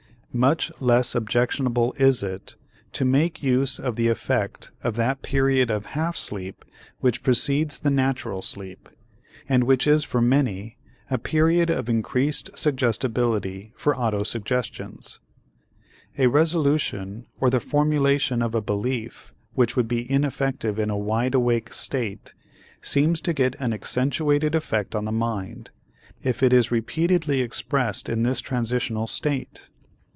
Much 0.33 0.71
less 0.79 1.13
objectionable 1.13 1.91
is 1.97 2.23
it 2.23 2.55
to 2.93 3.03
make 3.03 3.43
use 3.43 3.77
of 3.77 3.97
the 3.97 4.07
effect 4.07 4.71
of 4.81 4.95
that 4.95 5.21
period 5.21 5.69
of 5.69 5.87
half 5.87 6.15
sleep 6.15 6.63
which 7.01 7.21
precedes 7.21 7.79
the 7.79 7.89
natural 7.89 8.41
sleep, 8.41 8.87
and 9.49 9.65
which 9.65 9.85
is 9.85 10.05
for 10.05 10.21
many 10.21 10.77
a 11.09 11.17
period 11.17 11.69
of 11.69 11.89
increased 11.89 12.49
suggestibility 12.57 13.73
for 13.75 13.93
autosuggestions. 13.93 15.19
A 16.17 16.27
resolution 16.27 17.25
or 17.41 17.49
the 17.49 17.59
formulation 17.59 18.41
of 18.41 18.55
a 18.55 18.61
belief 18.61 19.33
which 19.51 19.75
would 19.75 19.89
be 19.89 20.09
ineffective 20.09 20.79
in 20.79 20.89
a 20.89 20.97
wide 20.97 21.35
awake 21.35 21.73
state 21.73 22.33
seems 22.81 23.19
to 23.19 23.33
get 23.33 23.57
an 23.59 23.73
accentuated 23.73 24.55
effect 24.55 24.95
on 24.95 25.03
the 25.03 25.11
mind, 25.11 25.71
if 26.23 26.41
it 26.41 26.53
is 26.53 26.71
repeatedly 26.71 27.41
expressed 27.41 28.07
in 28.07 28.23
this 28.23 28.39
transitional 28.39 29.07
state. 29.07 29.69